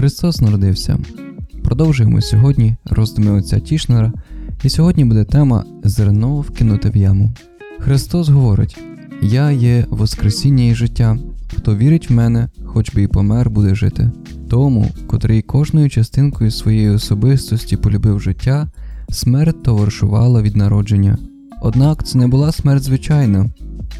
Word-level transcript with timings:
Христос 0.00 0.40
народився. 0.40 0.98
Продовжуємо 1.64 2.20
сьогодні 2.20 2.76
роздуми 2.84 3.30
отця 3.30 3.60
Тішнера, 3.60 4.12
і 4.64 4.68
сьогодні 4.68 5.04
буде 5.04 5.24
тема 5.24 5.64
Зерно 5.84 6.40
вкинуте 6.40 6.90
в 6.90 6.96
яму. 6.96 7.30
Христос 7.78 8.28
говорить: 8.28 8.78
Я 9.22 9.50
є 9.50 9.86
Воскресіння 9.88 10.64
і 10.64 10.74
життя, 10.74 11.18
хто 11.56 11.76
вірить 11.76 12.10
в 12.10 12.12
мене, 12.12 12.48
хоч 12.64 12.94
би 12.94 13.02
й 13.02 13.06
помер, 13.06 13.50
буде 13.50 13.74
жити. 13.74 14.10
Тому, 14.50 14.86
котрий 15.06 15.42
кожною 15.42 15.90
частинкою 15.90 16.50
своєї 16.50 16.90
особистості 16.90 17.76
полюбив 17.76 18.20
життя, 18.20 18.68
смерть 19.10 19.62
товаришувала 19.62 20.42
від 20.42 20.56
народження. 20.56 21.18
Однак 21.62 22.06
це 22.06 22.18
не 22.18 22.26
була 22.26 22.52
смерть 22.52 22.82
звичайна. 22.82 23.50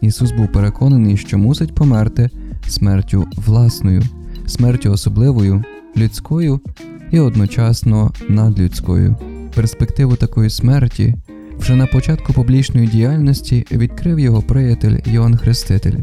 Ісус 0.00 0.32
був 0.32 0.52
переконаний, 0.52 1.16
що 1.16 1.38
мусить 1.38 1.74
померти 1.74 2.30
смертю 2.68 3.26
власною, 3.36 4.02
смертю 4.46 4.92
особливою, 4.92 5.64
людською 5.96 6.60
і 7.10 7.20
одночасно 7.20 8.12
надлюдською. 8.28 9.16
Перспективу 9.54 10.16
такої 10.16 10.50
смерті 10.50 11.14
вже 11.58 11.76
на 11.76 11.86
початку 11.86 12.32
публічної 12.32 12.86
діяльності 12.86 13.66
відкрив 13.72 14.18
його 14.18 14.42
приятель 14.42 14.98
Йоанн 15.06 15.36
Хреститель. 15.36 15.96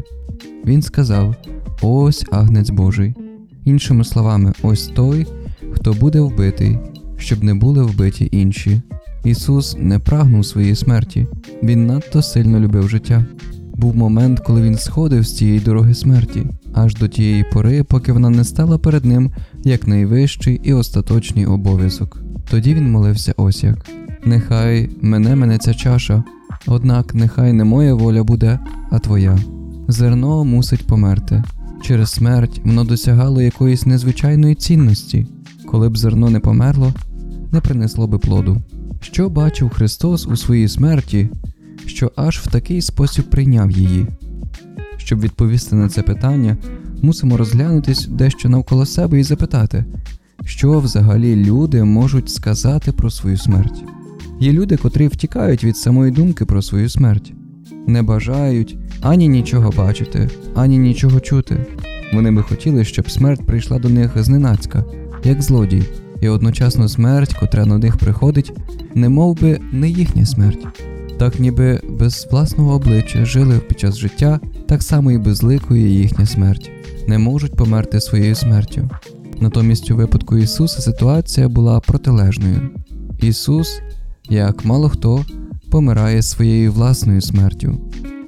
Він 0.66 0.82
сказав: 0.82 1.36
Ось 1.82 2.24
агнець 2.32 2.70
Божий. 2.70 3.14
Іншими 3.64 4.04
словами, 4.04 4.52
ось 4.62 4.86
той, 4.86 5.26
хто 5.72 5.92
буде 5.92 6.20
вбитий, 6.20 6.78
щоб 7.16 7.44
не 7.44 7.54
були 7.54 7.82
вбиті 7.82 8.28
інші. 8.32 8.82
Ісус 9.24 9.76
не 9.78 9.98
прагнув 9.98 10.46
своєї 10.46 10.74
смерті, 10.74 11.26
Він 11.62 11.86
надто 11.86 12.22
сильно 12.22 12.60
любив 12.60 12.88
життя. 12.88 13.24
Був 13.74 13.96
момент, 13.96 14.40
коли 14.40 14.62
він 14.62 14.78
сходив 14.78 15.26
з 15.26 15.36
цієї 15.36 15.60
дороги 15.60 15.94
смерті, 15.94 16.46
аж 16.74 16.94
до 16.94 17.08
тієї 17.08 17.44
пори, 17.52 17.82
поки 17.82 18.12
вона 18.12 18.30
не 18.30 18.44
стала 18.44 18.78
перед 18.78 19.04
ним 19.04 19.32
як 19.64 19.88
найвищий 19.88 20.60
і 20.64 20.72
остаточний 20.72 21.46
обов'язок. 21.46 22.22
Тоді 22.50 22.74
він 22.74 22.90
молився 22.90 23.34
ось 23.36 23.64
як: 23.64 23.86
Нехай 24.24 24.90
мене 25.00 25.36
мене 25.36 25.58
ця 25.58 25.74
чаша, 25.74 26.24
однак 26.66 27.14
нехай 27.14 27.52
не 27.52 27.64
моя 27.64 27.94
воля 27.94 28.22
буде, 28.22 28.58
а 28.90 28.98
твоя. 28.98 29.38
Зерно 29.88 30.44
мусить 30.44 30.86
померти. 30.86 31.44
Через 31.84 32.10
смерть 32.10 32.60
воно 32.64 32.84
досягало 32.84 33.42
якоїсь 33.42 33.86
незвичайної 33.86 34.54
цінності, 34.54 35.26
коли 35.66 35.88
б 35.88 35.96
зерно 35.96 36.30
не 36.30 36.40
померло, 36.40 36.94
не 37.52 37.60
принесло 37.60 38.06
би 38.06 38.18
плоду. 38.18 38.62
Що 39.00 39.28
бачив 39.28 39.70
Христос 39.70 40.26
у 40.26 40.36
своїй 40.36 40.68
смерті, 40.68 41.28
що 41.86 42.12
аж 42.16 42.38
в 42.38 42.50
такий 42.50 42.82
спосіб 42.82 43.24
прийняв 43.24 43.70
її? 43.70 44.06
Щоб 44.96 45.20
відповісти 45.20 45.76
на 45.76 45.88
це 45.88 46.02
питання, 46.02 46.56
мусимо 47.02 47.36
розглянутись 47.36 48.06
дещо 48.06 48.48
навколо 48.48 48.86
себе 48.86 49.20
і 49.20 49.22
запитати, 49.22 49.84
що 50.44 50.80
взагалі 50.80 51.36
люди 51.36 51.84
можуть 51.84 52.30
сказати 52.30 52.92
про 52.92 53.10
свою 53.10 53.36
смерть. 53.36 53.84
Є 54.40 54.52
люди, 54.52 54.76
котрі 54.76 55.08
втікають 55.08 55.64
від 55.64 55.76
самої 55.76 56.12
думки 56.12 56.44
про 56.44 56.62
свою 56.62 56.88
смерть, 56.88 57.32
не 57.86 58.02
бажають 58.02 58.76
ані 59.04 59.28
нічого 59.28 59.70
бачити, 59.70 60.30
ані 60.54 60.78
нічого 60.78 61.20
чути. 61.20 61.66
Вони 62.14 62.30
би 62.30 62.42
хотіли, 62.42 62.84
щоб 62.84 63.10
смерть 63.10 63.46
прийшла 63.46 63.78
до 63.78 63.88
них 63.88 64.10
зненацька, 64.16 64.84
як 65.24 65.42
злодій, 65.42 65.82
і 66.20 66.28
одночасно 66.28 66.88
смерть, 66.88 67.34
котра 67.34 67.66
на 67.66 67.78
них 67.78 67.96
приходить, 67.96 68.52
не 68.94 69.08
мов 69.08 69.40
би 69.40 69.60
не 69.72 69.88
їхня 69.88 70.26
смерть. 70.26 70.66
Так 71.18 71.40
ніби 71.40 71.80
без 71.90 72.28
власного 72.30 72.74
обличчя 72.74 73.24
жили 73.24 73.58
під 73.58 73.80
час 73.80 73.96
життя, 73.96 74.40
так 74.68 74.82
само 74.82 75.12
і 75.12 75.18
безликою 75.18 75.88
їхня 75.88 76.26
смерть, 76.26 76.70
не 77.06 77.18
можуть 77.18 77.56
померти 77.56 78.00
своєю 78.00 78.34
смертю. 78.34 78.90
Натомість 79.40 79.90
у 79.90 79.96
випадку 79.96 80.36
Ісуса 80.36 80.82
ситуація 80.82 81.48
була 81.48 81.80
протилежною. 81.80 82.60
Ісус, 83.20 83.80
як 84.28 84.64
мало 84.64 84.88
хто, 84.88 85.24
помирає 85.70 86.22
своєю 86.22 86.72
власною 86.72 87.20
смертю. 87.20 87.78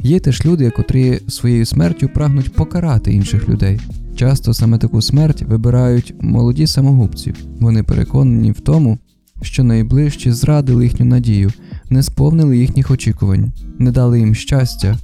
Є 0.07 0.21
теж 0.21 0.45
люди, 0.47 0.71
котрі 0.71 1.21
своєю 1.29 1.67
смертю 1.67 2.11
прагнуть 2.15 2.53
покарати 2.53 3.13
інших 3.13 3.49
людей. 3.49 3.81
Часто 4.17 4.55
саме 4.55 4.79
таку 4.79 5.03
смерть 5.03 5.43
вибирають 5.43 6.15
молоді 6.21 6.67
самогубці. 6.67 7.35
Вони 7.61 7.83
переконані 7.83 8.53
в 8.53 8.61
тому, 8.61 8.99
що 9.43 9.65
найближчі 9.65 10.33
зрадили 10.33 10.85
їхню 10.85 11.07
надію, 11.07 11.53
не 11.91 12.03
сповнили 12.03 12.59
їхніх 12.59 12.91
очікувань, 12.91 13.53
не 13.79 13.91
дали 13.91 14.19
їм 14.19 14.35
щастя, 14.35 14.99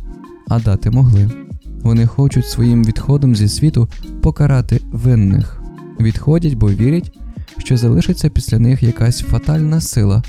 а 0.49 0.61
дати 0.61 0.91
могли. 0.91 1.31
Вони 1.83 2.07
хочуть 2.07 2.47
своїм 2.47 2.85
відходом 2.85 3.37
зі 3.37 3.49
світу 3.49 3.89
покарати 4.21 4.81
винних, 4.93 5.63
відходять, 6.01 6.55
бо 6.55 6.71
вірять, 6.71 7.19
що 7.59 7.77
залишиться 7.77 8.31
після 8.31 8.59
них 8.59 8.83
якась 8.83 9.21
фатальна 9.21 9.81
сила, 9.81 10.23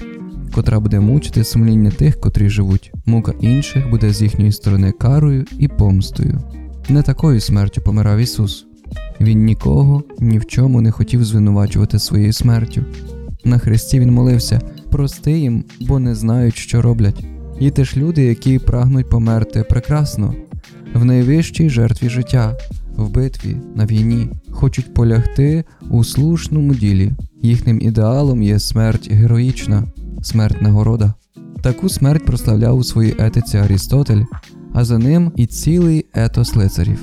котра 0.54 0.80
буде 0.80 1.00
мучити 1.00 1.44
сумління 1.44 1.92
тих, 1.92 2.20
котрі 2.20 2.50
живуть. 2.50 2.92
Мука 3.06 3.34
інших 3.42 3.90
буде 3.90 4.14
з 4.14 4.22
їхньої 4.22 4.52
сторони 4.52 4.92
карою 4.92 5.46
і 5.60 5.68
помстою. 5.68 6.40
Не 6.90 7.02
такою 7.02 7.40
смертю 7.40 7.82
помирав 7.82 8.18
Ісус. 8.18 8.66
Він 9.22 9.46
нікого 9.46 10.04
ні 10.20 10.40
в 10.40 10.46
чому 10.46 10.82
не 10.82 10.92
хотів 10.92 11.26
звинувачувати 11.26 12.00
своєю 12.00 12.34
смертю. 12.34 12.86
На 13.46 13.58
Христі 13.58 14.00
Він 14.00 14.12
молився 14.12 14.62
прости 14.92 15.32
їм, 15.32 15.64
бо 15.82 16.00
не 16.00 16.16
знають, 16.16 16.56
що 16.56 16.82
роблять. 16.82 17.26
Є 17.60 17.72
теж 17.72 17.98
люди, 17.98 18.24
які 18.24 18.60
прагнуть 18.60 19.10
померти 19.10 19.64
прекрасно, 19.70 20.34
в 20.94 21.06
найвищій 21.06 21.70
жертві 21.70 22.10
життя, 22.10 22.58
в 22.96 23.10
битві, 23.10 23.58
на 23.76 23.86
війні, 23.86 24.30
хочуть 24.52 24.94
полягти 24.94 25.64
у 25.90 26.04
слушному 26.04 26.76
ділі. 26.76 27.12
Їхнім 27.42 27.82
ідеалом 27.82 28.44
є 28.44 28.60
смерть 28.60 29.12
героїчна, 29.12 29.84
смерть 30.24 30.62
нагорода. 30.62 31.14
Таку 31.62 31.90
смерть 31.90 32.26
прославляв 32.26 32.78
у 32.78 32.84
своїй 32.84 33.16
етиці 33.20 33.58
Арістотель, 33.58 34.24
а 34.74 34.86
за 34.86 34.98
ним 34.98 35.32
і 35.36 35.46
цілий 35.46 36.06
етос 36.14 36.56
лицарів. 36.56 37.00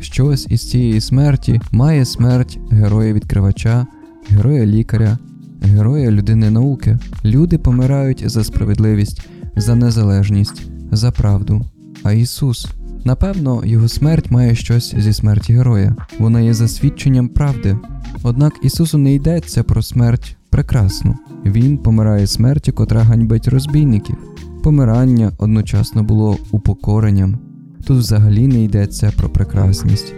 Щось 0.00 0.46
із 0.50 0.70
цієї 0.70 1.00
смерті 1.00 1.60
має 1.72 2.04
смерть 2.04 2.58
героя-відкривача, 2.70 3.86
героя-лікаря, 4.28 5.18
героя 5.62 6.10
людини 6.10 6.50
науки. 6.50 6.98
Люди 7.24 7.58
помирають 7.58 8.30
за 8.30 8.44
справедливість, 8.44 9.28
за 9.56 9.74
незалежність, 9.74 10.62
за 10.92 11.10
правду. 11.10 11.64
А 12.02 12.12
Ісус, 12.12 12.66
напевно, 13.04 13.62
його 13.64 13.88
смерть 13.88 14.30
має 14.30 14.54
щось 14.54 14.94
зі 14.98 15.12
смерті 15.12 15.52
героя, 15.52 15.96
вона 16.18 16.40
є 16.40 16.54
засвідченням 16.54 17.28
правди. 17.28 17.76
Однак 18.22 18.52
Ісусу 18.62 18.98
не 18.98 19.14
йдеться 19.14 19.62
про 19.62 19.82
смерть 19.82 20.36
прекрасну. 20.58 21.14
Він 21.44 21.78
помирає 21.78 22.26
смертю, 22.26 22.72
котра 22.72 23.00
ганьбить 23.00 23.48
розбійників. 23.48 24.16
Помирання 24.62 25.32
одночасно 25.38 26.02
було 26.02 26.36
упокоренням. 26.50 27.38
Тут 27.86 27.98
взагалі 27.98 28.46
не 28.46 28.64
йдеться 28.64 29.12
про 29.16 29.28
прекрасність. 29.28 30.14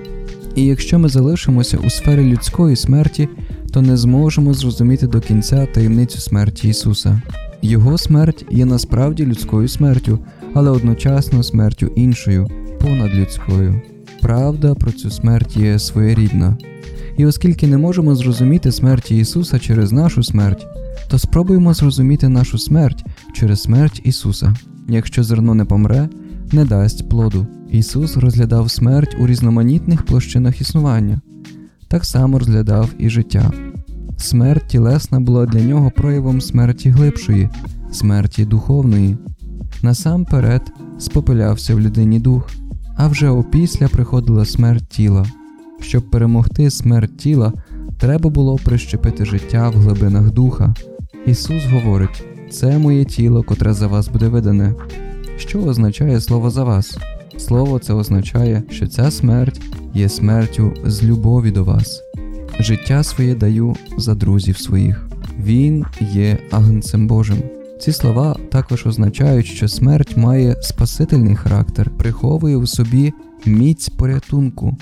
І 0.56 0.64
якщо 0.64 0.98
ми 0.98 1.08
залишимося 1.08 1.78
у 1.78 1.90
сфері 1.90 2.24
людської 2.24 2.76
смерті, 2.76 3.28
то 3.72 3.82
не 3.82 3.96
зможемо 3.96 4.54
зрозуміти 4.54 5.06
до 5.06 5.20
кінця 5.20 5.66
таємницю 5.66 6.18
смерті 6.18 6.68
Ісуса. 6.68 7.22
Його 7.62 7.98
смерть 7.98 8.46
є 8.50 8.64
насправді 8.64 9.26
людською 9.26 9.68
смертю, 9.68 10.18
але 10.54 10.70
одночасно 10.70 11.42
смертю 11.42 11.86
іншою, 11.96 12.48
понадлюдською. 12.80 13.80
Правда 14.22 14.74
про 14.74 14.92
цю 14.92 15.10
смерть 15.10 15.56
є 15.56 15.78
своєрідна. 15.78 16.56
І 17.20 17.26
оскільки 17.26 17.66
не 17.66 17.78
можемо 17.78 18.14
зрозуміти 18.14 18.72
смерті 18.72 19.16
Ісуса 19.16 19.58
через 19.58 19.92
нашу 19.92 20.22
смерть, 20.22 20.66
то 21.08 21.18
спробуємо 21.18 21.74
зрозуміти 21.74 22.28
нашу 22.28 22.58
смерть 22.58 23.04
через 23.34 23.62
смерть 23.62 24.00
Ісуса. 24.04 24.54
Якщо 24.88 25.24
зерно 25.24 25.54
не 25.54 25.64
помре, 25.64 26.08
не 26.52 26.64
дасть 26.64 27.08
плоду. 27.08 27.46
Ісус 27.70 28.16
розглядав 28.16 28.70
смерть 28.70 29.16
у 29.20 29.26
різноманітних 29.26 30.02
площинах 30.02 30.60
існування, 30.60 31.20
так 31.88 32.04
само 32.04 32.38
розглядав 32.38 32.90
і 32.98 33.10
життя. 33.10 33.52
Смерть 34.16 34.66
тілесна 34.66 35.20
була 35.20 35.46
для 35.46 35.60
нього 35.60 35.92
проявом 35.96 36.40
смерті 36.40 36.90
глибшої, 36.90 37.48
смерті 37.92 38.44
духовної. 38.44 39.16
Насамперед 39.82 40.72
спопилявся 40.98 41.74
в 41.74 41.80
людині 41.80 42.20
дух, 42.20 42.50
а 42.96 43.08
вже 43.08 43.28
опісля 43.28 43.88
приходила 43.88 44.44
смерть 44.44 44.88
тіла. 44.88 45.26
Щоб 45.80 46.10
перемогти 46.10 46.70
смерть 46.70 47.16
тіла, 47.16 47.52
треба 47.98 48.30
було 48.30 48.56
прищепити 48.56 49.24
життя 49.24 49.68
в 49.68 49.72
глибинах 49.72 50.32
духа. 50.32 50.74
Ісус 51.26 51.64
говорить: 51.64 52.24
це 52.50 52.78
моє 52.78 53.04
тіло, 53.04 53.42
котре 53.42 53.72
за 53.72 53.86
вас 53.86 54.08
буде 54.08 54.28
видане. 54.28 54.74
Що 55.36 55.62
означає 55.62 56.20
слово 56.20 56.50
за 56.50 56.64
вас? 56.64 56.98
Слово 57.38 57.78
це 57.78 57.92
означає, 57.92 58.62
що 58.70 58.86
ця 58.86 59.10
смерть 59.10 59.60
є 59.94 60.08
смертю 60.08 60.72
з 60.84 61.04
любові 61.04 61.50
до 61.50 61.64
вас. 61.64 62.02
Життя 62.60 63.02
своє 63.02 63.34
даю 63.34 63.76
за 63.96 64.14
друзів 64.14 64.58
своїх. 64.58 65.08
Він 65.38 65.84
є 66.12 66.38
агнцем 66.50 67.06
Божим. 67.06 67.42
Ці 67.80 67.92
слова 67.92 68.36
також 68.50 68.86
означають, 68.86 69.46
що 69.46 69.68
смерть 69.68 70.16
має 70.16 70.56
спасительний 70.62 71.36
характер, 71.36 71.90
приховує 71.98 72.56
в 72.56 72.68
собі 72.68 73.12
міць 73.46 73.88
порятунку. 73.88 74.76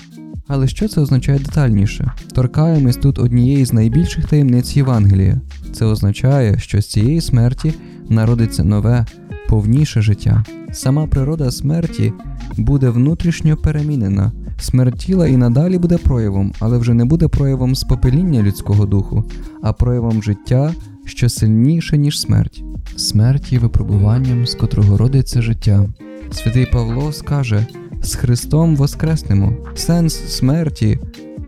Але 0.51 0.67
що 0.67 0.87
це 0.87 1.01
означає 1.01 1.39
детальніше? 1.39 2.11
Торкаємось 2.33 2.95
тут 2.95 3.19
однієї 3.19 3.65
з 3.65 3.73
найбільших 3.73 4.25
таємниць 4.25 4.77
Євангелія. 4.77 5.41
Це 5.73 5.85
означає, 5.85 6.59
що 6.59 6.81
з 6.81 6.87
цієї 6.87 7.21
смерті 7.21 7.73
народиться 8.09 8.63
нове, 8.63 9.05
повніше 9.49 10.01
життя. 10.01 10.45
Сама 10.71 11.07
природа 11.07 11.51
смерті 11.51 12.13
буде 12.57 12.89
внутрішньо 12.89 13.57
перемінена. 13.57 14.31
Смерть 14.59 14.97
тіла 14.97 15.27
і 15.27 15.37
надалі 15.37 15.77
буде 15.77 15.97
проявом, 15.97 16.53
але 16.59 16.77
вже 16.77 16.93
не 16.93 17.05
буде 17.05 17.27
проявом 17.27 17.75
спопеління 17.75 18.41
людського 18.41 18.85
духу, 18.85 19.23
а 19.61 19.73
проявом 19.73 20.23
життя, 20.23 20.73
що 21.05 21.29
сильніше, 21.29 21.97
ніж 21.97 22.21
смерть. 22.21 22.63
Смерть 22.95 23.53
є 23.53 23.59
випробуванням, 23.59 24.47
з 24.47 24.55
котрого 24.55 24.97
родиться 24.97 25.41
життя. 25.41 25.89
Святий 26.31 26.65
Павло 26.65 27.13
скаже: 27.13 27.67
з 28.01 28.15
Христом 28.15 28.75
воскреснемо. 28.75 29.53
Сенс 29.75 30.13
смерті 30.13 30.99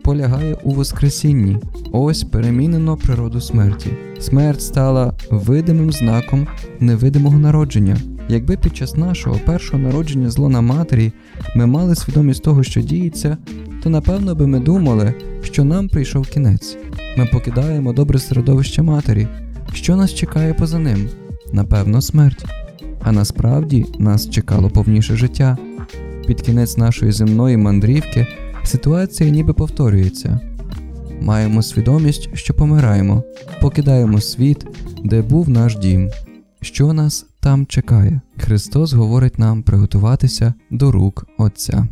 полягає 0.02 0.54
у 0.54 0.70
Воскресінні. 0.70 1.58
Ось 1.92 2.24
перемінено 2.24 2.96
природу 2.96 3.40
смерті. 3.40 3.90
Смерть 4.20 4.62
стала 4.62 5.14
видимим 5.30 5.92
знаком 5.92 6.46
невидимого 6.80 7.38
народження. 7.38 7.96
Якби 8.28 8.56
під 8.56 8.76
час 8.76 8.96
нашого 8.96 9.36
першого 9.46 9.82
народження 9.82 10.30
з 10.30 10.38
лона 10.38 10.60
матері 10.60 11.12
ми 11.56 11.66
мали 11.66 11.94
свідомість 11.94 12.42
того, 12.42 12.62
що 12.62 12.80
діється, 12.80 13.36
то 13.82 13.90
напевно 13.90 14.34
би 14.34 14.46
ми 14.46 14.60
думали, 14.60 15.14
що 15.42 15.64
нам 15.64 15.88
прийшов 15.88 16.26
кінець. 16.26 16.76
Ми 17.16 17.26
покидаємо 17.32 17.92
добре 17.92 18.18
середовище 18.18 18.82
матері. 18.82 19.28
Що 19.72 19.96
нас 19.96 20.14
чекає 20.14 20.54
поза 20.54 20.78
ним? 20.78 21.08
Напевно, 21.52 22.00
смерть. 22.00 22.44
А 23.04 23.12
насправді 23.12 23.86
нас 23.98 24.30
чекало 24.30 24.70
повніше 24.70 25.16
життя. 25.16 25.58
Під 26.26 26.40
кінець 26.40 26.76
нашої 26.76 27.12
земної 27.12 27.56
мандрівки 27.56 28.26
ситуація 28.64 29.30
ніби 29.30 29.52
повторюється. 29.52 30.40
Маємо 31.20 31.62
свідомість, 31.62 32.28
що 32.34 32.54
помираємо, 32.54 33.22
покидаємо 33.60 34.20
світ, 34.20 34.66
де 35.04 35.22
був 35.22 35.48
наш 35.48 35.76
дім. 35.76 36.10
Що 36.60 36.92
нас 36.92 37.26
там 37.40 37.66
чекає? 37.66 38.20
Христос 38.38 38.92
говорить 38.92 39.38
нам 39.38 39.62
приготуватися 39.62 40.54
до 40.70 40.92
рук 40.92 41.26
Отця. 41.38 41.88